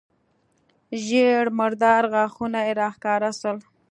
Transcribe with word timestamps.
ژېړ 1.03 1.45
مردار 1.59 2.03
غاښونه 2.13 2.59
يې 2.67 2.71
راښکاره 2.81 3.31
سول. 3.39 3.57